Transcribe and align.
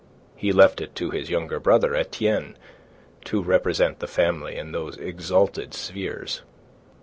He 0.35 0.51
left 0.51 0.81
it 0.81 0.95
to 0.95 1.11
his 1.11 1.29
younger 1.29 1.59
brother, 1.59 1.93
Etienne, 1.93 2.57
to 3.25 3.43
represent 3.43 3.99
the 3.99 4.07
family 4.07 4.55
in 4.55 4.71
those 4.71 4.97
exalted 4.97 5.75
spheres. 5.75 6.41